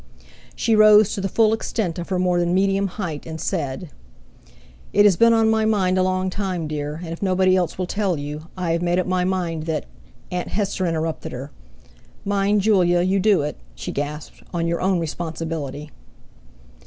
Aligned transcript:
She 0.55 0.75
rose 0.75 1.13
to 1.13 1.21
the 1.21 1.29
full 1.29 1.53
extent 1.53 1.99
of 1.99 2.09
her 2.09 2.17
more 2.17 2.39
than 2.39 2.55
medium 2.55 2.87
height, 2.87 3.27
and 3.27 3.39
said: 3.39 3.91
"It 4.93 5.05
has 5.05 5.15
been 5.15 5.31
on 5.31 5.47
my 5.51 5.63
mind 5.63 5.95
a 5.95 6.01
long 6.01 6.31
time, 6.31 6.67
dear, 6.67 7.01
and 7.03 7.09
if 7.09 7.21
nobody 7.21 7.55
else 7.55 7.77
will 7.77 7.85
tell 7.85 8.17
you, 8.17 8.47
I 8.57 8.71
have 8.71 8.81
made 8.81 8.97
up 8.97 9.05
my 9.05 9.25
mind 9.25 9.67
that...." 9.67 9.85
Aunt 10.31 10.47
Hester 10.47 10.87
interrupted 10.87 11.33
her: 11.33 11.51
"Mind, 12.25 12.61
Julia, 12.61 13.01
you 13.01 13.19
do 13.19 13.43
it...." 13.43 13.57
she 13.75 13.91
gasped—"on 13.91 14.65
your 14.65 14.81
own 14.81 14.97
responsibility!" 14.97 15.91